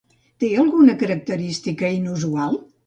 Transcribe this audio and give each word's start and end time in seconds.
Té 0.43 0.49
alguna 0.61 0.95
altra 0.95 1.03
característica 1.03 1.95
inusual? 2.01 2.63